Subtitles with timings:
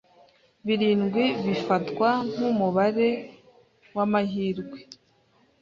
[0.65, 3.09] Birindwi bifatwa nkumubare
[3.95, 4.79] wamahirwe.